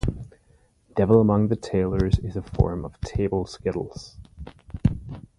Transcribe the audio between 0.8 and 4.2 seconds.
Devil among the tailors is a form of table skittles.